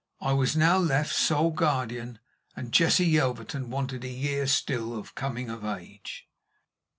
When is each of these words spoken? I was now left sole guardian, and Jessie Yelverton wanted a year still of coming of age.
I 0.19 0.33
was 0.33 0.57
now 0.57 0.79
left 0.79 1.13
sole 1.13 1.51
guardian, 1.51 2.17
and 2.55 2.71
Jessie 2.71 3.05
Yelverton 3.05 3.69
wanted 3.69 4.03
a 4.03 4.07
year 4.09 4.47
still 4.47 4.97
of 4.97 5.13
coming 5.13 5.51
of 5.51 5.63
age. 5.63 6.27